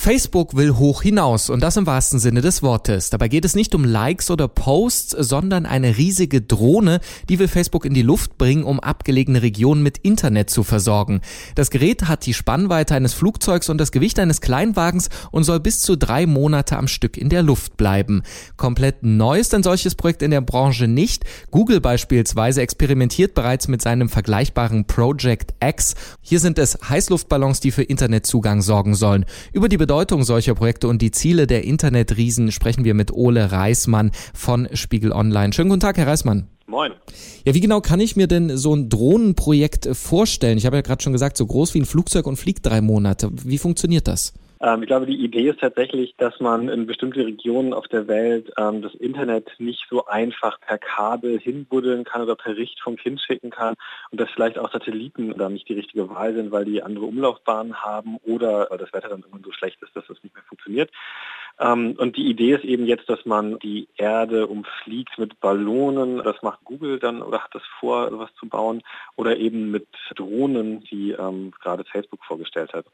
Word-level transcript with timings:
Facebook 0.00 0.56
will 0.56 0.78
hoch 0.78 1.02
hinaus 1.02 1.50
und 1.50 1.62
das 1.62 1.76
im 1.76 1.84
wahrsten 1.84 2.18
Sinne 2.18 2.40
des 2.40 2.62
Wortes. 2.62 3.10
Dabei 3.10 3.28
geht 3.28 3.44
es 3.44 3.54
nicht 3.54 3.74
um 3.74 3.84
Likes 3.84 4.30
oder 4.30 4.48
Posts, 4.48 5.10
sondern 5.10 5.66
eine 5.66 5.98
riesige 5.98 6.40
Drohne, 6.40 7.00
die 7.28 7.38
will 7.38 7.48
Facebook 7.48 7.84
in 7.84 7.92
die 7.92 8.00
Luft 8.00 8.38
bringen, 8.38 8.64
um 8.64 8.80
abgelegene 8.80 9.42
Regionen 9.42 9.82
mit 9.82 9.98
Internet 9.98 10.48
zu 10.48 10.62
versorgen. 10.62 11.20
Das 11.54 11.68
Gerät 11.68 12.08
hat 12.08 12.24
die 12.24 12.32
Spannweite 12.32 12.94
eines 12.94 13.12
Flugzeugs 13.12 13.68
und 13.68 13.76
das 13.76 13.92
Gewicht 13.92 14.18
eines 14.18 14.40
Kleinwagens 14.40 15.10
und 15.32 15.44
soll 15.44 15.60
bis 15.60 15.82
zu 15.82 15.96
drei 15.96 16.24
Monate 16.24 16.78
am 16.78 16.88
Stück 16.88 17.18
in 17.18 17.28
der 17.28 17.42
Luft 17.42 17.76
bleiben. 17.76 18.22
Komplett 18.56 19.02
neu 19.02 19.38
ist 19.38 19.52
ein 19.52 19.62
solches 19.62 19.96
Projekt 19.96 20.22
in 20.22 20.30
der 20.30 20.40
Branche 20.40 20.88
nicht. 20.88 21.26
Google 21.50 21.82
beispielsweise 21.82 22.62
experimentiert 22.62 23.34
bereits 23.34 23.68
mit 23.68 23.82
seinem 23.82 24.08
vergleichbaren 24.08 24.86
Project 24.86 25.52
X. 25.62 25.94
Hier 26.22 26.40
sind 26.40 26.58
es 26.58 26.78
Heißluftballons, 26.88 27.60
die 27.60 27.70
für 27.70 27.82
Internetzugang 27.82 28.62
sorgen 28.62 28.94
sollen. 28.94 29.26
Über 29.52 29.68
die 29.68 29.89
Bedeutung 29.90 30.22
solcher 30.22 30.54
Projekte 30.54 30.86
und 30.86 31.02
die 31.02 31.10
Ziele 31.10 31.48
der 31.48 31.64
Internetriesen 31.64 32.52
sprechen 32.52 32.84
wir 32.84 32.94
mit 32.94 33.12
Ole 33.12 33.50
Reismann 33.50 34.12
von 34.32 34.68
Spiegel 34.72 35.10
Online. 35.10 35.52
Schönen 35.52 35.68
guten 35.68 35.80
Tag, 35.80 35.96
Herr 35.96 36.06
Reismann. 36.06 36.46
Moin. 36.68 36.92
Ja, 37.44 37.54
wie 37.54 37.60
genau 37.60 37.80
kann 37.80 37.98
ich 37.98 38.14
mir 38.14 38.28
denn 38.28 38.56
so 38.56 38.72
ein 38.72 38.88
Drohnenprojekt 38.88 39.88
vorstellen? 39.96 40.58
Ich 40.58 40.66
habe 40.66 40.76
ja 40.76 40.82
gerade 40.82 41.02
schon 41.02 41.12
gesagt, 41.12 41.36
so 41.36 41.44
groß 41.44 41.74
wie 41.74 41.80
ein 41.80 41.86
Flugzeug 41.86 42.28
und 42.28 42.36
fliegt 42.36 42.64
drei 42.64 42.80
Monate. 42.80 43.30
Wie 43.32 43.58
funktioniert 43.58 44.06
das? 44.06 44.32
Ähm, 44.60 44.82
ich 44.82 44.88
glaube, 44.88 45.06
die 45.06 45.22
Idee 45.24 45.48
ist 45.48 45.60
tatsächlich, 45.60 46.14
dass 46.16 46.38
man 46.40 46.68
in 46.68 46.86
bestimmte 46.86 47.24
Regionen 47.24 47.72
auf 47.72 47.88
der 47.88 48.08
Welt 48.08 48.52
ähm, 48.58 48.82
das 48.82 48.94
Internet 48.94 49.50
nicht 49.58 49.86
so 49.88 50.06
einfach 50.06 50.60
per 50.60 50.78
Kabel 50.78 51.38
hinbuddeln 51.38 52.04
kann 52.04 52.22
oder 52.22 52.36
per 52.36 52.56
Richtfunk 52.56 53.00
hinschicken 53.00 53.50
kann 53.50 53.74
und 54.10 54.20
dass 54.20 54.30
vielleicht 54.30 54.58
auch 54.58 54.70
Satelliten 54.70 55.34
da 55.36 55.48
nicht 55.48 55.68
die 55.68 55.74
richtige 55.74 56.10
Wahl 56.10 56.34
sind, 56.34 56.52
weil 56.52 56.66
die 56.66 56.82
andere 56.82 57.06
Umlaufbahnen 57.06 57.82
haben 57.82 58.18
oder 58.18 58.68
weil 58.70 58.78
das 58.78 58.92
Wetter 58.92 59.08
dann 59.08 59.20
irgendwann 59.20 59.44
so 59.44 59.52
schlecht 59.52 59.80
ist, 59.82 59.96
dass 59.96 60.06
das 60.06 60.22
nicht 60.22 60.34
mehr 60.34 60.44
funktioniert. 60.44 60.90
Ähm, 61.58 61.94
und 61.98 62.16
die 62.16 62.28
Idee 62.28 62.54
ist 62.54 62.64
eben 62.64 62.86
jetzt, 62.86 63.08
dass 63.08 63.24
man 63.24 63.58
die 63.58 63.88
Erde 63.96 64.46
umfliegt 64.46 65.18
mit 65.18 65.40
Ballonen. 65.40 66.18
Das 66.22 66.42
macht 66.42 66.64
Google 66.64 66.98
dann 66.98 67.22
oder 67.22 67.40
hat 67.40 67.54
das 67.54 67.62
vor, 67.78 68.10
sowas 68.10 68.30
zu 68.38 68.46
bauen. 68.46 68.82
Oder 69.16 69.36
eben 69.36 69.70
mit 69.70 69.86
Drohnen, 70.14 70.80
die 70.80 71.12
ähm, 71.12 71.52
gerade 71.60 71.84
Facebook 71.84 72.24
vorgestellt 72.24 72.72
hat. 72.72 72.86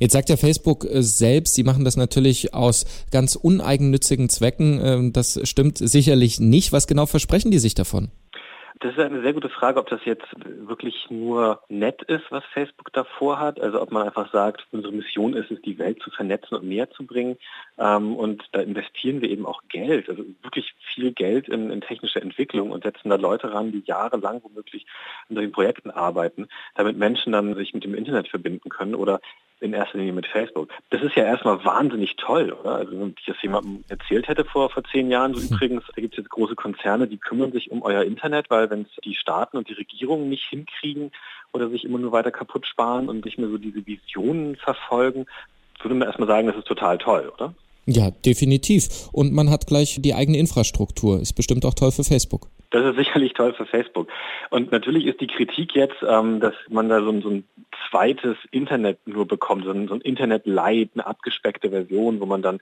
Jetzt 0.00 0.14
sagt 0.14 0.30
ja 0.30 0.36
Facebook 0.36 0.86
äh, 0.86 1.02
selbst, 1.02 1.54
sie 1.54 1.62
machen 1.62 1.84
das 1.84 1.96
natürlich 1.96 2.54
aus 2.54 2.86
ganz 3.12 3.36
uneigennützigen 3.36 4.30
Zwecken. 4.30 4.80
Ähm, 4.82 5.12
das 5.12 5.40
stimmt 5.48 5.76
sicherlich 5.78 6.40
nicht. 6.40 6.72
Was 6.72 6.86
genau 6.86 7.06
versprechen 7.06 7.50
die 7.50 7.58
sich 7.58 7.74
davon? 7.74 8.10
Das 8.82 8.92
ist 8.92 8.98
eine 8.98 9.20
sehr 9.20 9.34
gute 9.34 9.50
Frage, 9.50 9.78
ob 9.78 9.90
das 9.90 10.00
jetzt 10.06 10.24
wirklich 10.42 11.10
nur 11.10 11.60
nett 11.68 12.00
ist, 12.04 12.24
was 12.30 12.42
Facebook 12.54 12.90
davor 12.94 13.38
hat. 13.38 13.60
Also 13.60 13.82
ob 13.82 13.92
man 13.92 14.06
einfach 14.06 14.32
sagt, 14.32 14.66
unsere 14.72 14.94
Mission 14.94 15.34
ist 15.34 15.50
es, 15.50 15.60
die 15.60 15.78
Welt 15.78 16.00
zu 16.02 16.10
vernetzen 16.10 16.56
und 16.56 16.66
näher 16.66 16.90
zu 16.90 17.04
bringen. 17.04 17.36
Ähm, 17.76 18.16
und 18.16 18.42
da 18.52 18.62
investieren 18.62 19.20
wir 19.20 19.28
eben 19.28 19.44
auch 19.44 19.60
Geld, 19.68 20.08
also 20.08 20.24
wirklich 20.42 20.72
viel 20.94 21.12
Geld 21.12 21.46
in, 21.50 21.70
in 21.70 21.82
technische 21.82 22.22
Entwicklung 22.22 22.70
und 22.70 22.84
setzen 22.84 23.10
da 23.10 23.16
Leute 23.16 23.52
ran, 23.52 23.70
die 23.70 23.82
jahrelang 23.84 24.42
womöglich 24.42 24.86
an 25.28 25.36
solchen 25.36 25.52
Projekten 25.52 25.90
arbeiten, 25.90 26.48
damit 26.74 26.96
Menschen 26.96 27.32
dann 27.32 27.54
sich 27.56 27.74
mit 27.74 27.84
dem 27.84 27.94
Internet 27.94 28.28
verbinden 28.28 28.70
können 28.70 28.94
oder 28.94 29.20
in 29.60 29.72
erster 29.72 29.98
Linie 29.98 30.12
mit 30.12 30.26
Facebook. 30.26 30.70
Das 30.90 31.02
ist 31.02 31.16
ja 31.16 31.24
erstmal 31.24 31.64
wahnsinnig 31.64 32.16
toll, 32.16 32.52
oder? 32.52 32.76
Also 32.76 32.92
wenn 32.92 33.14
ich 33.18 33.24
das 33.26 33.40
jemandem 33.42 33.84
erzählt 33.88 34.28
hätte 34.28 34.44
vor, 34.44 34.70
vor 34.70 34.82
zehn 34.84 35.10
Jahren, 35.10 35.34
so 35.34 35.40
übrigens, 35.40 35.84
da 35.94 36.00
gibt 36.00 36.14
es 36.14 36.18
jetzt 36.18 36.30
große 36.30 36.56
Konzerne, 36.56 37.06
die 37.06 37.18
kümmern 37.18 37.52
sich 37.52 37.70
um 37.70 37.82
euer 37.82 38.02
Internet, 38.02 38.50
weil 38.50 38.70
wenn 38.70 38.82
es 38.82 38.88
die 39.04 39.14
Staaten 39.14 39.56
und 39.56 39.68
die 39.68 39.74
Regierungen 39.74 40.28
nicht 40.28 40.44
hinkriegen 40.48 41.12
oder 41.52 41.68
sich 41.68 41.84
immer 41.84 41.98
nur 41.98 42.12
weiter 42.12 42.30
kaputt 42.30 42.66
sparen 42.66 43.08
und 43.08 43.24
nicht 43.24 43.38
mehr 43.38 43.48
so 43.48 43.58
diese 43.58 43.86
Visionen 43.86 44.56
verfolgen, 44.56 45.26
würde 45.82 45.94
man 45.94 46.08
erstmal 46.08 46.28
sagen, 46.28 46.46
das 46.46 46.56
ist 46.56 46.66
total 46.66 46.98
toll, 46.98 47.32
oder? 47.34 47.54
Ja, 47.86 48.10
definitiv. 48.10 49.08
Und 49.12 49.32
man 49.32 49.50
hat 49.50 49.66
gleich 49.66 49.98
die 50.00 50.14
eigene 50.14 50.38
Infrastruktur. 50.38 51.20
Ist 51.20 51.32
bestimmt 51.32 51.64
auch 51.64 51.74
toll 51.74 51.90
für 51.90 52.04
Facebook. 52.04 52.48
Das 52.70 52.84
ist 52.84 52.96
sicherlich 52.96 53.32
toll 53.32 53.52
für 53.52 53.66
Facebook. 53.66 54.08
Und 54.50 54.70
natürlich 54.70 55.06
ist 55.06 55.20
die 55.20 55.26
Kritik 55.26 55.74
jetzt, 55.74 55.96
ähm, 56.08 56.38
dass 56.40 56.54
man 56.68 56.88
da 56.88 57.00
so, 57.00 57.20
so, 57.20 57.30
ein 57.30 57.44
zweites 57.90 58.36
Internet 58.50 59.06
nur 59.06 59.26
bekommt, 59.26 59.64
so 59.64 59.70
ein, 59.70 59.88
so 59.88 59.94
ein 59.94 60.00
Internet-Light, 60.00 60.90
eine 60.94 61.06
abgespeckte 61.06 61.70
Version, 61.70 62.20
wo 62.20 62.26
man 62.26 62.42
dann 62.42 62.60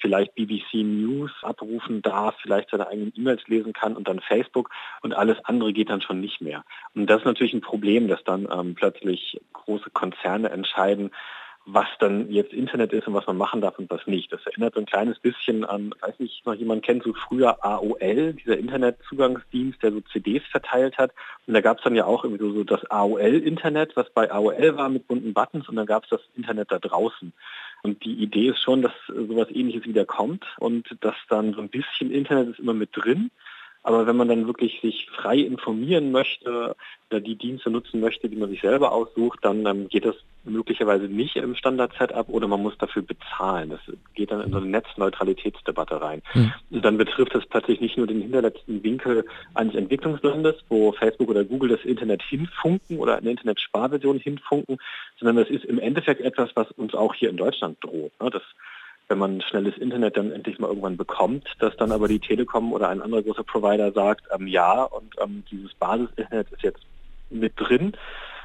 vielleicht 0.00 0.34
BBC 0.34 0.76
News 0.76 1.30
abrufen 1.42 2.02
darf, 2.02 2.34
vielleicht 2.40 2.70
seine 2.70 2.88
eigenen 2.88 3.12
E-Mails 3.16 3.46
lesen 3.46 3.72
kann 3.72 3.96
und 3.96 4.08
dann 4.08 4.20
Facebook 4.20 4.70
und 5.02 5.14
alles 5.14 5.38
andere 5.44 5.72
geht 5.72 5.90
dann 5.90 6.00
schon 6.00 6.20
nicht 6.20 6.40
mehr. 6.40 6.64
Und 6.94 7.08
das 7.08 7.18
ist 7.18 7.26
natürlich 7.26 7.52
ein 7.52 7.60
Problem, 7.60 8.08
dass 8.08 8.24
dann 8.24 8.48
ähm, 8.50 8.74
plötzlich 8.74 9.40
große 9.52 9.90
Konzerne 9.90 10.50
entscheiden, 10.50 11.10
was 11.66 11.86
dann 11.98 12.30
jetzt 12.30 12.52
Internet 12.52 12.92
ist 12.92 13.06
und 13.06 13.14
was 13.14 13.26
man 13.26 13.36
machen 13.36 13.60
darf 13.60 13.78
und 13.78 13.90
was 13.90 14.06
nicht. 14.06 14.32
Das 14.32 14.44
erinnert 14.46 14.74
so 14.74 14.80
ein 14.80 14.86
kleines 14.86 15.18
bisschen 15.18 15.64
an, 15.64 15.94
weiß 16.00 16.18
nicht, 16.18 16.44
noch 16.46 16.54
jemand 16.54 16.82
kennt 16.82 17.04
so 17.04 17.12
früher 17.12 17.64
AOL, 17.64 18.32
dieser 18.34 18.58
Internetzugangsdienst, 18.58 19.82
der 19.82 19.92
so 19.92 20.00
CDs 20.00 20.42
verteilt 20.50 20.98
hat. 20.98 21.12
Und 21.46 21.54
da 21.54 21.60
gab 21.60 21.78
es 21.78 21.84
dann 21.84 21.94
ja 21.94 22.06
auch 22.06 22.24
irgendwie 22.24 22.52
so 22.52 22.64
das 22.64 22.90
AOL-Internet, 22.90 23.94
was 23.94 24.10
bei 24.10 24.30
AOL 24.30 24.76
war 24.76 24.88
mit 24.88 25.06
bunten 25.06 25.34
Buttons 25.34 25.68
und 25.68 25.76
dann 25.76 25.86
gab 25.86 26.04
es 26.04 26.10
das 26.10 26.22
Internet 26.34 26.72
da 26.72 26.78
draußen. 26.78 27.32
Und 27.82 28.04
die 28.04 28.14
Idee 28.14 28.48
ist 28.48 28.62
schon, 28.62 28.82
dass 28.82 28.92
sowas 29.06 29.48
ähnliches 29.50 29.84
wieder 29.84 30.04
kommt 30.04 30.44
und 30.58 30.96
dass 31.00 31.16
dann 31.28 31.54
so 31.54 31.60
ein 31.60 31.68
bisschen 31.68 32.10
Internet 32.10 32.48
ist 32.48 32.58
immer 32.58 32.74
mit 32.74 32.90
drin. 32.92 33.30
Aber 33.82 34.06
wenn 34.06 34.16
man 34.16 34.28
dann 34.28 34.46
wirklich 34.46 34.80
sich 34.82 35.08
frei 35.10 35.38
informieren 35.38 36.12
möchte 36.12 36.76
oder 37.10 37.20
die 37.20 37.36
Dienste 37.36 37.70
nutzen 37.70 38.00
möchte, 38.00 38.28
die 38.28 38.36
man 38.36 38.50
sich 38.50 38.60
selber 38.60 38.92
aussucht, 38.92 39.38
dann 39.42 39.64
ähm, 39.64 39.88
geht 39.88 40.04
das 40.04 40.16
möglicherweise 40.44 41.04
nicht 41.04 41.36
im 41.36 41.54
Standard-Setup 41.54 42.28
oder 42.28 42.46
man 42.46 42.62
muss 42.62 42.76
dafür 42.78 43.02
bezahlen. 43.02 43.70
Das 43.70 43.80
geht 44.14 44.30
dann 44.30 44.42
in 44.42 44.52
so 44.52 44.58
eine 44.58 44.66
Netzneutralitätsdebatte 44.66 46.00
rein. 46.00 46.22
Mhm. 46.34 46.52
Und 46.70 46.84
dann 46.84 46.98
betrifft 46.98 47.34
das 47.34 47.46
plötzlich 47.46 47.80
nicht 47.80 47.96
nur 47.96 48.06
den 48.06 48.20
hinterletzten 48.20 48.82
Winkel 48.82 49.24
eines 49.54 49.74
Entwicklungslandes, 49.74 50.56
wo 50.68 50.92
Facebook 50.92 51.28
oder 51.28 51.44
Google 51.44 51.70
das 51.70 51.84
Internet 51.84 52.22
hinfunken 52.22 52.98
oder 52.98 53.16
eine 53.16 53.30
Internetsparversion 53.30 54.18
hinfunken, 54.18 54.78
sondern 55.18 55.36
das 55.36 55.48
ist 55.48 55.64
im 55.64 55.78
Endeffekt 55.78 56.20
etwas, 56.20 56.50
was 56.54 56.70
uns 56.72 56.94
auch 56.94 57.14
hier 57.14 57.30
in 57.30 57.36
Deutschland 57.36 57.78
droht. 57.82 58.12
Ne? 58.20 58.30
Das 58.30 58.42
wenn 59.10 59.18
man 59.18 59.42
schnelles 59.42 59.76
Internet 59.76 60.16
dann 60.16 60.30
endlich 60.30 60.58
mal 60.58 60.68
irgendwann 60.68 60.96
bekommt, 60.96 61.44
dass 61.58 61.76
dann 61.76 61.92
aber 61.92 62.08
die 62.08 62.20
Telekom 62.20 62.72
oder 62.72 62.88
ein 62.88 63.02
anderer 63.02 63.22
großer 63.22 63.44
Provider 63.44 63.92
sagt, 63.92 64.22
ähm, 64.32 64.46
ja, 64.46 64.84
und 64.84 65.14
ähm, 65.20 65.42
dieses 65.50 65.74
Basis-Internet 65.74 66.50
ist 66.52 66.62
jetzt 66.62 66.80
mit 67.28 67.52
drin, 67.56 67.92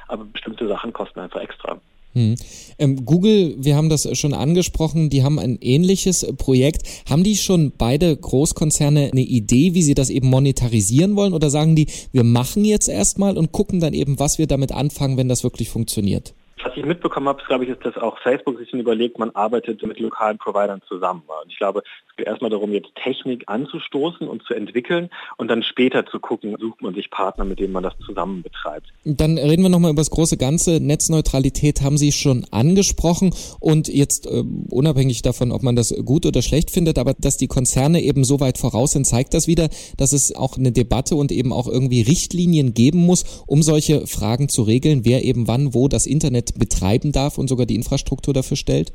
aber 0.08 0.24
bestimmte 0.24 0.66
Sachen 0.68 0.92
kosten 0.92 1.20
einfach 1.20 1.40
extra. 1.40 1.80
Hm. 2.14 2.34
Ähm, 2.78 3.04
Google, 3.04 3.56
wir 3.58 3.76
haben 3.76 3.90
das 3.90 4.08
schon 4.18 4.32
angesprochen, 4.32 5.10
die 5.10 5.22
haben 5.22 5.38
ein 5.38 5.58
ähnliches 5.60 6.26
Projekt. 6.38 6.82
Haben 7.08 7.22
die 7.24 7.36
schon 7.36 7.72
beide 7.76 8.16
Großkonzerne 8.16 9.10
eine 9.12 9.20
Idee, 9.20 9.74
wie 9.74 9.82
sie 9.82 9.94
das 9.94 10.08
eben 10.08 10.28
monetarisieren 10.28 11.14
wollen? 11.14 11.34
Oder 11.34 11.50
sagen 11.50 11.76
die, 11.76 11.88
wir 12.12 12.24
machen 12.24 12.64
jetzt 12.64 12.88
erstmal 12.88 13.36
und 13.36 13.52
gucken 13.52 13.80
dann 13.80 13.92
eben, 13.92 14.18
was 14.18 14.38
wir 14.38 14.46
damit 14.46 14.72
anfangen, 14.72 15.18
wenn 15.18 15.28
das 15.28 15.44
wirklich 15.44 15.68
funktioniert? 15.68 16.34
Was 16.66 16.76
ich 16.76 16.84
mitbekommen 16.84 17.28
habe, 17.28 17.40
glaube 17.46 17.62
ich, 17.62 17.70
ist, 17.70 17.84
dass 17.84 17.96
auch 17.96 18.18
Facebook 18.18 18.58
sich 18.58 18.72
überlegt, 18.72 19.20
man 19.20 19.30
arbeitet 19.30 19.80
mit 19.86 20.00
lokalen 20.00 20.36
Providern 20.36 20.82
zusammen. 20.88 21.22
Und 21.26 21.52
ich 21.52 21.58
glaube, 21.58 21.84
es 22.08 22.16
geht 22.16 22.26
erstmal 22.26 22.50
darum, 22.50 22.72
jetzt 22.72 22.88
Technik 22.96 23.44
anzustoßen 23.46 24.26
und 24.26 24.42
zu 24.42 24.52
entwickeln 24.52 25.08
und 25.36 25.48
dann 25.48 25.62
später 25.62 26.04
zu 26.06 26.18
gucken, 26.18 26.56
sucht 26.58 26.82
man 26.82 26.92
sich 26.92 27.08
Partner, 27.08 27.44
mit 27.44 27.60
denen 27.60 27.72
man 27.72 27.84
das 27.84 27.94
zusammen 28.04 28.42
betreibt. 28.42 28.88
Dann 29.04 29.38
reden 29.38 29.62
wir 29.62 29.68
nochmal 29.68 29.92
über 29.92 30.00
das 30.00 30.10
große 30.10 30.38
Ganze. 30.38 30.80
Netzneutralität 30.80 31.82
haben 31.82 31.98
Sie 31.98 32.10
schon 32.10 32.44
angesprochen 32.50 33.32
und 33.60 33.86
jetzt 33.86 34.26
äh, 34.26 34.42
unabhängig 34.68 35.22
davon, 35.22 35.52
ob 35.52 35.62
man 35.62 35.76
das 35.76 35.94
gut 36.04 36.26
oder 36.26 36.42
schlecht 36.42 36.72
findet, 36.72 36.98
aber 36.98 37.14
dass 37.16 37.36
die 37.36 37.46
Konzerne 37.46 38.02
eben 38.02 38.24
so 38.24 38.40
weit 38.40 38.58
voraus 38.58 38.90
sind, 38.90 39.06
zeigt 39.06 39.34
das 39.34 39.46
wieder, 39.46 39.68
dass 39.98 40.12
es 40.12 40.34
auch 40.34 40.58
eine 40.58 40.72
Debatte 40.72 41.14
und 41.14 41.30
eben 41.30 41.52
auch 41.52 41.68
irgendwie 41.68 42.02
Richtlinien 42.02 42.74
geben 42.74 43.06
muss, 43.06 43.44
um 43.46 43.62
solche 43.62 44.08
Fragen 44.08 44.48
zu 44.48 44.62
regeln, 44.62 45.04
wer 45.04 45.22
eben 45.22 45.46
wann 45.46 45.72
wo 45.72 45.86
das 45.86 46.06
Internet 46.06 46.46
Internet 46.46 46.55
betreiben 46.58 47.12
darf 47.12 47.38
und 47.38 47.48
sogar 47.48 47.66
die 47.66 47.74
Infrastruktur 47.74 48.34
dafür 48.34 48.56
stellt? 48.56 48.92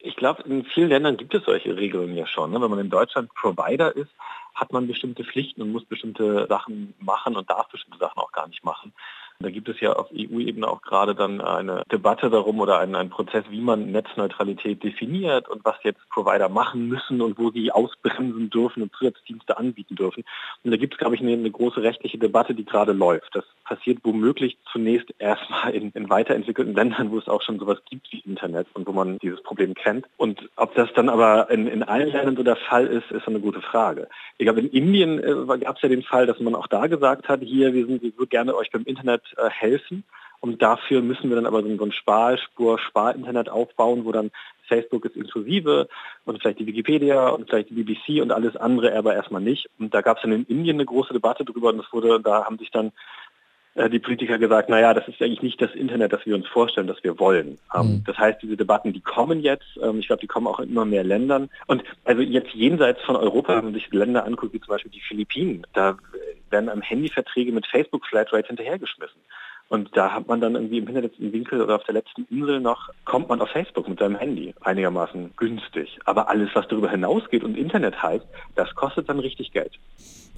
Ich 0.00 0.16
glaube, 0.16 0.42
in 0.42 0.64
vielen 0.64 0.88
Ländern 0.88 1.16
gibt 1.16 1.34
es 1.34 1.44
solche 1.44 1.76
Regelungen 1.76 2.16
ja 2.16 2.26
schon. 2.26 2.50
Ne? 2.50 2.60
Wenn 2.60 2.70
man 2.70 2.80
in 2.80 2.90
Deutschland 2.90 3.32
Provider 3.34 3.94
ist, 3.94 4.10
hat 4.54 4.72
man 4.72 4.86
bestimmte 4.86 5.24
Pflichten 5.24 5.62
und 5.62 5.72
muss 5.72 5.84
bestimmte 5.84 6.46
Sachen 6.48 6.94
machen 6.98 7.36
und 7.36 7.48
darf 7.48 7.68
bestimmte 7.68 7.98
Sachen 7.98 8.18
auch 8.18 8.32
gar 8.32 8.48
nicht 8.48 8.64
machen. 8.64 8.92
Da 9.40 9.50
gibt 9.50 9.68
es 9.68 9.80
ja 9.80 9.92
auf 9.92 10.08
EU-Ebene 10.12 10.68
auch 10.68 10.82
gerade 10.82 11.14
dann 11.14 11.40
eine 11.40 11.82
Debatte 11.90 12.30
darum 12.30 12.60
oder 12.60 12.78
einen, 12.78 12.94
einen 12.94 13.10
Prozess, 13.10 13.44
wie 13.50 13.60
man 13.60 13.90
Netzneutralität 13.90 14.82
definiert 14.82 15.48
und 15.48 15.64
was 15.64 15.76
jetzt 15.82 16.00
Provider 16.10 16.48
machen 16.48 16.88
müssen 16.88 17.20
und 17.20 17.38
wo 17.38 17.50
sie 17.50 17.72
ausbremsen 17.72 18.50
dürfen 18.50 18.82
und 18.82 18.92
Zusatzdienste 18.94 19.56
anbieten 19.56 19.96
dürfen. 19.96 20.24
Und 20.62 20.70
da 20.70 20.76
gibt 20.76 20.94
es, 20.94 20.98
glaube 20.98 21.14
ich, 21.14 21.20
eine, 21.20 21.32
eine 21.32 21.50
große 21.50 21.82
rechtliche 21.82 22.18
Debatte, 22.18 22.54
die 22.54 22.64
gerade 22.64 22.92
läuft. 22.92 23.34
Das 23.34 23.44
passiert 23.64 23.98
womöglich 24.02 24.58
zunächst 24.70 25.12
erstmal 25.18 25.72
in, 25.72 25.90
in 25.92 26.08
weiterentwickelten 26.10 26.74
Ländern, 26.74 27.10
wo 27.10 27.18
es 27.18 27.28
auch 27.28 27.42
schon 27.42 27.58
sowas 27.58 27.78
gibt 27.88 28.12
wie 28.12 28.20
Internet 28.20 28.66
und 28.74 28.86
wo 28.86 28.92
man 28.92 29.18
dieses 29.18 29.42
Problem 29.42 29.74
kennt. 29.74 30.06
Und 30.16 30.48
ob 30.56 30.74
das 30.74 30.92
dann 30.94 31.08
aber 31.08 31.50
in, 31.50 31.66
in 31.66 31.82
allen 31.82 32.10
Ländern 32.12 32.36
so 32.36 32.42
der 32.42 32.56
Fall 32.56 32.86
ist, 32.86 33.10
ist 33.10 33.26
eine 33.26 33.40
gute 33.40 33.60
Frage. 33.60 34.08
Ich 34.38 34.46
glaube, 34.46 34.60
in 34.60 34.70
Indien 34.70 35.18
äh, 35.18 35.58
gab 35.58 35.76
es 35.76 35.82
ja 35.82 35.88
den 35.88 36.02
Fall, 36.02 36.26
dass 36.26 36.38
man 36.40 36.54
auch 36.54 36.66
da 36.66 36.86
gesagt 36.86 37.28
hat, 37.28 37.40
hier, 37.42 37.72
wir, 37.74 37.86
sind, 37.86 38.02
wir 38.02 38.16
würden 38.16 38.30
gerne 38.30 38.54
euch 38.54 38.70
beim 38.70 38.84
Internet 38.84 39.21
äh, 39.36 39.48
helfen. 39.50 40.04
Und 40.40 40.60
dafür 40.60 41.02
müssen 41.02 41.28
wir 41.28 41.36
dann 41.36 41.46
aber 41.46 41.62
so 41.62 41.68
ein 41.68 41.92
Sparspur, 41.92 42.78
Sparinternet 42.78 43.48
aufbauen, 43.48 44.04
wo 44.04 44.10
dann 44.10 44.32
Facebook 44.66 45.04
ist 45.04 45.16
inklusive 45.16 45.88
und 46.24 46.40
vielleicht 46.40 46.58
die 46.58 46.66
Wikipedia 46.66 47.28
und 47.28 47.48
vielleicht 47.48 47.70
die 47.70 47.74
BBC 47.74 48.22
und 48.22 48.32
alles 48.32 48.56
andere 48.56 48.96
aber 48.96 49.14
erstmal 49.14 49.42
nicht. 49.42 49.68
Und 49.78 49.94
da 49.94 50.00
gab 50.00 50.16
es 50.16 50.22
dann 50.22 50.32
in 50.32 50.44
Indien 50.44 50.76
eine 50.76 50.86
große 50.86 51.12
Debatte 51.12 51.44
drüber 51.44 51.68
und 51.68 51.78
das 51.78 51.92
wurde, 51.92 52.20
da 52.20 52.44
haben 52.44 52.58
sich 52.58 52.70
dann 52.70 52.90
äh, 53.74 53.88
die 53.88 53.98
Politiker 53.98 54.38
gesagt, 54.38 54.68
naja, 54.68 54.92
das 54.94 55.08
ist 55.08 55.22
eigentlich 55.22 55.42
nicht 55.42 55.62
das 55.62 55.74
Internet, 55.74 56.12
das 56.12 56.26
wir 56.26 56.34
uns 56.34 56.46
vorstellen, 56.46 56.86
das 56.86 57.02
wir 57.02 57.18
wollen. 57.18 57.58
Ähm, 57.74 57.86
mhm. 57.86 58.04
Das 58.04 58.18
heißt, 58.18 58.42
diese 58.42 58.56
Debatten, 58.56 58.92
die 58.92 59.00
kommen 59.00 59.40
jetzt, 59.40 59.78
ähm, 59.82 59.98
ich 59.98 60.06
glaube, 60.06 60.20
die 60.20 60.26
kommen 60.26 60.46
auch 60.46 60.60
in 60.60 60.70
immer 60.70 60.84
mehr 60.84 61.04
Ländern. 61.04 61.50
Und 61.66 61.82
also 62.04 62.20
jetzt 62.20 62.52
jenseits 62.52 63.00
von 63.02 63.16
Europa, 63.16 63.56
wenn 63.56 63.64
man 63.64 63.74
sich 63.74 63.90
Länder 63.92 64.24
anguckt, 64.24 64.52
wie 64.52 64.60
zum 64.60 64.68
Beispiel 64.68 64.90
die 64.90 65.00
Philippinen, 65.00 65.66
da 65.72 65.96
werden 66.52 66.68
am 66.68 66.82
Handyverträge 66.82 67.52
mit 67.52 67.66
Facebook 67.66 68.06
Flatrate 68.06 68.48
hinterhergeschmissen. 68.48 69.20
Und 69.68 69.96
da 69.96 70.12
hat 70.12 70.28
man 70.28 70.40
dann 70.40 70.54
irgendwie 70.54 70.78
im 70.78 70.86
hinterletzten 70.86 71.32
Winkel 71.32 71.62
oder 71.62 71.76
auf 71.76 71.84
der 71.84 71.94
letzten 71.94 72.26
Insel 72.30 72.60
noch, 72.60 72.90
kommt 73.06 73.30
man 73.30 73.40
auf 73.40 73.48
Facebook 73.48 73.88
mit 73.88 73.98
seinem 73.98 74.16
Handy 74.16 74.54
einigermaßen 74.60 75.32
günstig. 75.36 75.98
Aber 76.04 76.28
alles, 76.28 76.50
was 76.52 76.68
darüber 76.68 76.90
hinausgeht 76.90 77.42
und 77.42 77.56
Internet 77.56 78.02
heißt, 78.02 78.26
das 78.54 78.74
kostet 78.74 79.08
dann 79.08 79.18
richtig 79.18 79.50
Geld. 79.52 79.72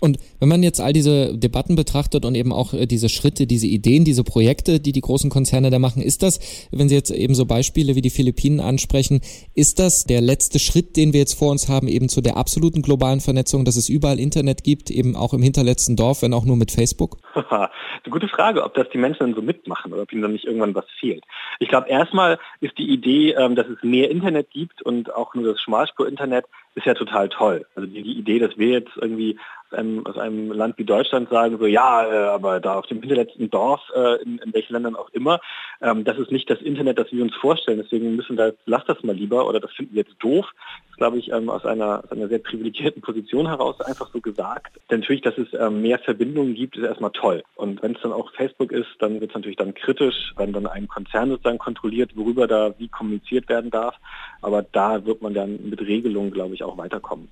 Und 0.01 0.19
wenn 0.41 0.49
man 0.49 0.63
jetzt 0.63 0.81
all 0.81 0.93
diese 0.93 1.37
Debatten 1.37 1.77
betrachtet 1.77 2.25
und 2.25 2.35
eben 2.35 2.53
auch 2.53 2.75
äh, 2.75 2.87
diese 2.87 3.09
Schritte, 3.09 3.47
diese 3.47 3.67
Ideen, 3.67 4.05
diese 4.05 4.25
Projekte, 4.25 4.81
die 4.81 4.93
die 4.93 5.01
großen 5.01 5.31
Konzerne 5.31 5.71
da 5.71 5.79
machen, 5.79 6.03
ist 6.03 6.23
das, 6.23 6.41
wenn 6.71 6.89
Sie 6.89 6.95
jetzt 6.95 7.11
eben 7.11 7.35
so 7.35 7.47
Beispiele 7.47 7.95
wie 7.95 8.03
die 8.03 8.11
Philippinen 8.11 8.61
ansprechen, 8.61 9.21
ist 9.55 9.79
das 9.79 10.05
der 10.05 10.21
letzte 10.21 10.59
Schritt, 10.59 10.97
den 10.97 11.13
wir 11.13 11.21
jetzt 11.21 11.39
vor 11.39 11.51
uns 11.51 11.69
haben, 11.69 11.89
eben 11.89 12.09
zu 12.09 12.21
der 12.21 12.37
absoluten 12.37 12.83
globalen 12.83 13.21
Vernetzung, 13.21 13.65
dass 13.65 13.77
es 13.77 13.89
überall 13.89 14.19
Internet 14.19 14.65
gibt, 14.65 14.91
eben 14.91 15.17
auch 15.17 15.33
im 15.33 15.43
hinterletzten 15.43 15.97
Dorf, 15.97 16.23
wenn 16.23 16.35
auch 16.35 16.45
nur 16.45 16.57
mit 16.57 16.71
Facebook? 16.71 17.19
eine 17.35 17.69
gute 18.11 18.29
Frage, 18.29 18.63
ob 18.63 18.75
das 18.75 18.89
die 18.91 18.99
Menschen 18.99 19.21
dann 19.21 19.35
so 19.35 19.43
mitmachen 19.43 19.93
oder 19.93 20.03
ob 20.03 20.13
ihnen 20.13 20.23
dann 20.23 20.33
nicht 20.33 20.45
irgendwann 20.45 20.75
was 20.75 20.87
fehlt. 20.99 21.25
Ich 21.61 21.69
glaube, 21.69 21.89
erstmal 21.89 22.39
ist 22.61 22.77
die 22.79 22.91
Idee, 22.91 23.33
ähm, 23.33 23.55
dass 23.55 23.67
es 23.69 23.83
mehr 23.83 24.11
Internet 24.11 24.51
gibt 24.51 24.83
und 24.83 25.15
auch 25.15 25.35
nur 25.35 25.53
das 25.53 25.61
Schmalspur-Internet 25.61 26.47
ist 26.75 26.87
ja 26.87 26.95
total 26.95 27.29
toll. 27.29 27.67
Also 27.75 27.89
die, 27.89 28.03
die 28.03 28.19
Idee, 28.19 28.39
dass 28.39 28.57
wir 28.57 28.69
jetzt 28.69 28.91
irgendwie 28.97 29.39
einem, 29.71 30.07
aus 30.07 30.17
einem 30.17 30.53
Land 30.53 30.79
wie 30.79 30.85
Deutschland 30.85 31.29
sagen, 31.31 31.59
so 31.59 31.67
ja, 31.67 32.05
äh, 32.05 32.29
aber 32.29 32.61
da 32.61 32.75
auf 32.75 32.87
dem 32.87 33.01
hinterletzten 33.01 33.51
Dorf, 33.51 33.81
äh, 33.95 34.23
in, 34.23 34.39
in 34.39 34.53
welchen 34.53 34.73
Ländern 34.73 34.97
auch 34.97 35.11
immer, 35.11 35.41
ähm, 35.85 36.05
das 36.05 36.19
ist 36.19 36.33
nicht 36.33 36.49
das 36.49 36.63
Internet, 36.63 36.99
das 36.99 37.13
wir 37.13 37.23
uns 37.23 37.35
vorstellen. 37.35 37.79
Deswegen 37.83 38.17
müssen 38.17 38.37
da, 38.37 38.53
lass 38.65 38.85
das 38.87 39.03
mal 39.03 39.15
lieber 39.15 39.47
oder 39.47 39.61
das 39.61 39.71
finden 39.73 39.95
wir 39.95 40.03
jetzt 40.03 40.17
doof. 40.19 40.47
Das 40.89 40.97
glaube 40.97 41.19
ich 41.19 41.31
ähm, 41.31 41.51
aus, 41.51 41.67
einer, 41.67 42.03
aus 42.03 42.11
einer 42.11 42.29
sehr 42.29 42.39
privilegierten 42.39 43.03
Position 43.03 43.47
heraus 43.47 43.81
einfach 43.83 44.11
so 44.11 44.21
gesagt. 44.21 44.81
Denn 44.91 45.01
natürlich, 45.01 45.23
dass 45.23 45.37
es 45.37 45.49
ähm, 45.53 45.83
mehr 45.83 45.99
Verbindungen 45.99 46.55
gibt, 46.55 46.77
ist 46.77 46.85
erstmal 46.85 47.11
toll. 47.11 47.43
Und 47.57 47.83
wenn 47.83 47.95
es 47.95 48.01
dann 48.01 48.13
auch 48.13 48.33
Facebook 48.33 48.73
ist, 48.73 48.89
dann 49.01 49.21
wird 49.21 49.31
es 49.31 49.35
natürlich 49.35 49.59
dann 49.59 49.75
kritisch, 49.75 50.33
wenn 50.37 50.53
dann 50.53 50.67
ein 50.67 50.89
Konzern 50.89 51.29
sozusagen 51.29 51.59
kontrolliert, 51.59 52.17
worüber 52.17 52.47
da 52.47 52.75
wie 52.79 52.89
kommuniziert 52.89 53.49
werden 53.51 53.71
darf. 53.71 53.95
Aber 54.41 54.63
da 54.63 55.05
wird 55.05 55.21
man 55.21 55.35
dann 55.35 55.69
mit 55.69 55.81
Regelungen, 55.81 56.31
glaube 56.31 56.55
ich, 56.55 56.65
auch 56.65 56.79
weiterkommen. 56.79 57.29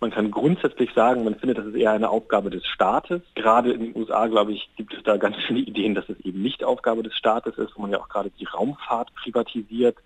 Man 0.00 0.10
kann 0.10 0.30
grundsätzlich 0.30 0.92
sagen, 0.94 1.24
man 1.24 1.36
findet, 1.36 1.58
das 1.58 1.66
ist 1.66 1.74
eher 1.74 1.92
eine 1.92 2.10
Aufgabe 2.10 2.50
des 2.50 2.66
Staates. 2.66 3.22
Gerade 3.34 3.72
in 3.72 3.80
den 3.80 3.96
USA, 3.96 4.26
glaube 4.26 4.52
ich, 4.52 4.68
gibt 4.76 4.94
es 4.94 5.02
da 5.04 5.16
ganz 5.16 5.36
viele 5.46 5.60
Ideen, 5.60 5.94
dass 5.94 6.08
es 6.08 6.18
eben 6.20 6.42
nicht 6.42 6.64
Aufgabe 6.64 7.02
des 7.02 7.14
Staates 7.16 7.56
ist, 7.58 7.76
wo 7.76 7.82
man 7.82 7.90
ja 7.90 8.00
auch 8.00 8.08
gerade 8.08 8.30
die 8.30 8.44
Raumfahrt 8.44 9.14
privatisiert. 9.14 9.96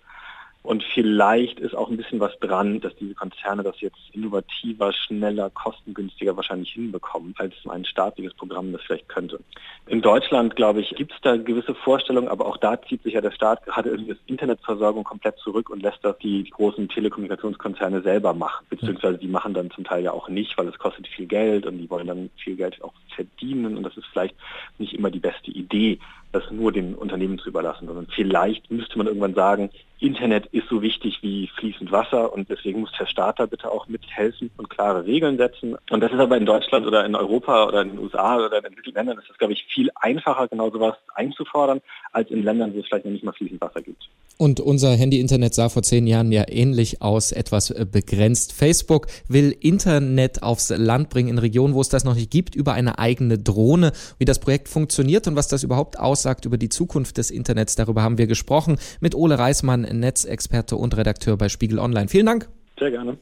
Und 0.67 0.83
vielleicht 0.93 1.61
ist 1.61 1.73
auch 1.73 1.89
ein 1.89 1.95
bisschen 1.95 2.19
was 2.19 2.37
dran, 2.41 2.81
dass 2.81 2.93
diese 2.97 3.15
Konzerne 3.15 3.63
das 3.63 3.79
jetzt 3.79 3.95
innovativer, 4.11 4.91
schneller, 4.91 5.49
kostengünstiger 5.49 6.35
wahrscheinlich 6.35 6.73
hinbekommen, 6.73 7.33
als 7.37 7.53
ein 7.69 7.85
staatliches 7.85 8.33
Programm 8.33 8.73
das 8.73 8.81
vielleicht 8.81 9.07
könnte. 9.07 9.39
In 9.85 10.01
Deutschland, 10.01 10.57
glaube 10.57 10.81
ich, 10.81 10.89
gibt 10.89 11.13
es 11.13 11.21
da 11.21 11.37
gewisse 11.37 11.73
Vorstellungen, 11.73 12.27
aber 12.27 12.45
auch 12.45 12.57
da 12.57 12.81
zieht 12.81 13.01
sich 13.03 13.13
ja 13.13 13.21
der 13.21 13.31
Staat 13.31 13.65
gerade 13.65 13.91
irgendwie 13.91 14.09
das 14.09 14.19
Internetversorgung 14.25 15.05
komplett 15.05 15.37
zurück 15.37 15.69
und 15.69 15.83
lässt 15.83 15.99
das 16.01 16.17
die 16.17 16.43
großen 16.49 16.89
Telekommunikationskonzerne 16.89 18.01
selber 18.01 18.33
machen. 18.33 18.65
Beziehungsweise 18.69 19.19
die 19.19 19.29
machen 19.29 19.53
dann 19.53 19.71
zum 19.71 19.85
Teil 19.85 20.03
ja 20.03 20.11
auch 20.11 20.27
nicht, 20.27 20.57
weil 20.57 20.67
es 20.67 20.77
kostet 20.77 21.07
viel 21.07 21.27
Geld 21.27 21.65
und 21.65 21.77
die 21.77 21.89
wollen 21.89 22.07
dann 22.07 22.29
viel 22.43 22.57
Geld 22.57 22.83
auch 22.83 22.91
verdienen 23.15 23.77
und 23.77 23.83
das 23.83 23.95
ist 23.95 24.07
vielleicht 24.11 24.35
nicht 24.79 24.93
immer 24.93 25.11
die 25.11 25.19
beste 25.19 25.49
Idee, 25.49 25.99
das 26.33 26.43
nur 26.51 26.73
den 26.73 26.93
Unternehmen 26.93 27.39
zu 27.39 27.47
überlassen, 27.47 27.87
sondern 27.87 28.07
vielleicht 28.13 28.69
müsste 28.69 28.97
man 28.97 29.07
irgendwann 29.07 29.33
sagen, 29.33 29.69
Internet 29.99 30.45
ist 30.47 30.69
so 30.69 30.81
wichtig 30.81 31.19
wie 31.21 31.47
fließend 31.57 31.91
Wasser 31.91 32.31
und 32.31 32.49
deswegen 32.49 32.81
muss 32.81 32.91
der 32.99 33.07
Staat 33.07 33.39
da 33.39 33.47
bitte 33.47 33.71
auch 33.71 33.87
mithelfen 33.87 34.51
und 34.57 34.69
klare 34.69 35.05
Regeln 35.05 35.37
setzen. 35.37 35.75
Und 35.89 36.01
das 36.01 36.11
ist 36.11 36.19
aber 36.19 36.37
in 36.37 36.45
Deutschland 36.45 36.85
oder 36.85 37.03
in 37.05 37.15
Europa 37.15 37.65
oder 37.65 37.81
in 37.81 37.89
den 37.89 37.99
USA 37.99 38.37
oder 38.37 38.59
in 38.59 38.65
entwickelten 38.65 38.95
Ländern 38.95 39.17
ist 39.17 39.29
das, 39.29 39.37
glaube 39.37 39.53
ich, 39.53 39.65
viel 39.73 39.89
einfacher, 39.95 40.47
genau 40.47 40.69
sowas 40.69 40.95
einzufordern, 41.15 41.81
als 42.11 42.29
in 42.29 42.43
Ländern, 42.43 42.75
wo 42.75 42.79
es 42.79 42.87
vielleicht 42.87 43.05
noch 43.05 43.11
nicht 43.11 43.23
mal 43.23 43.33
fließend 43.33 43.59
Wasser 43.59 43.81
gibt. 43.81 44.07
Und 44.37 44.59
unser 44.59 44.95
Handy-Internet 44.95 45.55
sah 45.55 45.67
vor 45.67 45.81
zehn 45.81 46.05
Jahren 46.05 46.31
ja 46.31 46.43
ähnlich 46.47 47.01
aus, 47.01 47.31
etwas 47.31 47.71
äh, 47.71 47.87
begrenzt. 47.91 48.53
Facebook 48.53 49.07
will 49.27 49.55
Internet 49.59 50.43
aufs 50.43 50.69
Land 50.69 51.09
bringen 51.09 51.29
in 51.29 51.37
Regionen, 51.39 51.73
wo 51.73 51.81
es 51.81 51.89
das 51.89 52.03
noch 52.03 52.13
nicht 52.13 52.29
gibt, 52.29 52.53
über 52.53 52.73
eine 52.73 52.99
eigene 52.99 53.39
Drohne. 53.39 53.93
Wie 54.19 54.25
das 54.25 54.37
Projekt 54.37 54.69
funktioniert 54.69 55.27
und 55.27 55.35
was 55.35 55.47
das 55.47 55.63
überhaupt 55.63 55.97
aussagt 55.97 56.45
über 56.45 56.57
die 56.57 56.69
Zukunft 56.69 57.17
des 57.17 57.31
Internets, 57.31 57.75
darüber 57.75 58.03
haben 58.03 58.19
wir 58.19 58.27
gesprochen 58.27 58.77
mit 58.99 59.15
Ole 59.15 59.39
Reismann, 59.39 59.86
Netzexperte 59.93 60.75
und 60.75 60.95
Redakteur 60.97 61.37
bei 61.37 61.49
Spiegel 61.49 61.79
Online. 61.79 62.07
Vielen 62.07 62.25
Dank. 62.25 62.49
Sehr 62.79 62.91
gerne. 62.91 63.17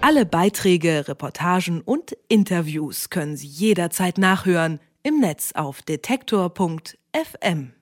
Alle 0.00 0.26
Beiträge, 0.26 1.08
Reportagen 1.08 1.80
und 1.80 2.16
Interviews 2.28 3.10
können 3.10 3.36
Sie 3.36 3.48
jederzeit 3.48 4.18
nachhören 4.18 4.78
im 5.02 5.20
Netz 5.20 5.52
auf 5.54 5.82
detektor.fm. 5.82 7.72